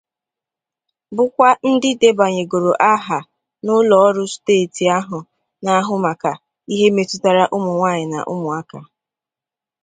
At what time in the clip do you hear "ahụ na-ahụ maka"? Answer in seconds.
4.97-6.31